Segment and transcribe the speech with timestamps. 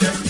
[0.00, 0.29] Yeah.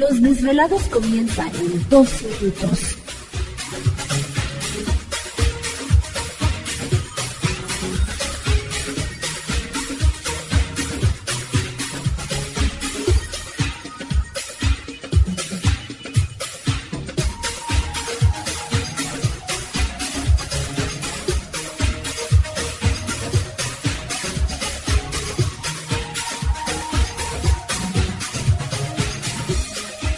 [0.00, 2.08] Los desvelados comienza en 2
[2.40, 2.99] minutos.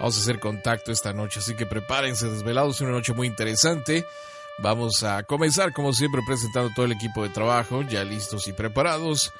[0.00, 4.06] Vamos a hacer contacto esta noche, así que prepárense desvelados, una noche muy interesante.
[4.58, 9.30] Vamos a comenzar como siempre presentando todo el equipo de trabajo, ya listos y preparados.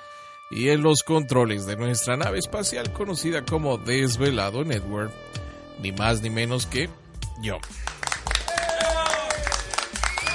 [0.50, 5.10] Y en los controles de nuestra nave espacial conocida como Desvelado Network,
[5.80, 6.90] ni más ni menos que
[7.40, 7.58] yo.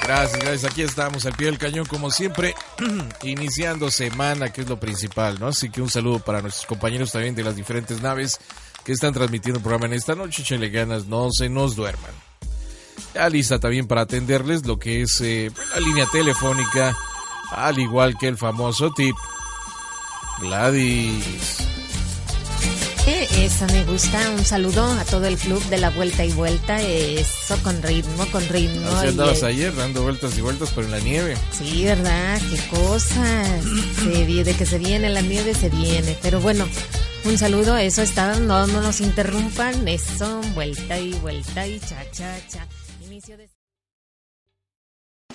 [0.02, 0.72] Gracias, gracias.
[0.72, 2.52] Aquí estamos al pie del cañón como siempre,
[3.22, 5.48] iniciando semana, que es lo principal, ¿no?
[5.48, 8.40] Así que un saludo para nuestros compañeros también de las diferentes naves
[8.86, 10.42] que están transmitiendo el programa en esta noche.
[10.42, 12.12] Échenle ganas, no se nos duerman.
[13.14, 16.96] Ya lista también para atenderles lo que es eh, la línea telefónica,
[17.50, 19.16] al igual que el famoso tip.
[20.40, 21.24] Gladys.
[23.32, 24.18] Eso me gusta.
[24.30, 26.80] Un saludo a todo el club de la vuelta y vuelta.
[26.80, 28.88] Eso con ritmo, con ritmo.
[28.90, 31.36] Así andabas el- ayer dando vueltas y vueltas, pero en la nieve.
[31.56, 32.40] Sí, ¿verdad?
[32.50, 33.48] Qué cosas.
[34.02, 36.16] Se de que se viene la nieve, se viene.
[36.20, 36.66] Pero bueno,
[37.26, 37.76] un saludo.
[37.76, 38.38] Eso está.
[38.40, 39.86] No, no nos interrumpan.
[39.88, 42.66] Eso, vuelta y vuelta y cha, cha, cha.
[43.04, 43.48] Inicio de...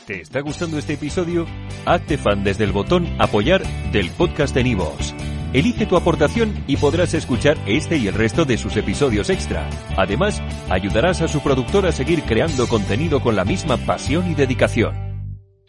[0.05, 1.45] ¿Te está gustando este episodio?
[1.85, 5.13] Hazte fan desde el botón Apoyar del podcast de Nivos.
[5.53, 9.69] Elige tu aportación y podrás escuchar este y el resto de sus episodios extra.
[9.97, 15.10] Además, ayudarás a su productor a seguir creando contenido con la misma pasión y dedicación.